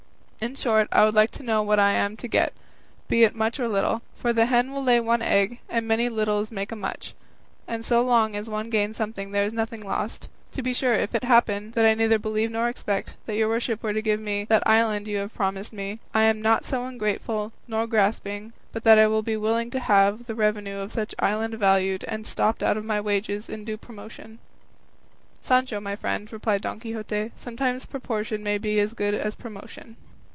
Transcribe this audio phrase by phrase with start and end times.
[0.43, 2.51] In short, I would like to know what I am to get,
[3.07, 6.09] be it much or little; for the hen will lay on one egg, and many
[6.09, 7.13] littles make a much,
[7.67, 10.29] and so long as one gains something there is nothing lost.
[10.53, 13.49] To be sure, if it should happen (what I neither believe nor expect) that your
[13.49, 16.85] worship were to give me that island you have promised me, I am not so
[16.87, 20.91] ungrateful nor so grasping but that I would be willing to have the revenue of
[20.91, 24.39] such island valued and stopped out of my wages in due promotion."
[25.39, 29.97] "Sancho, my friend," replied Don Quixote, "sometimes proportion may be as good as promotion."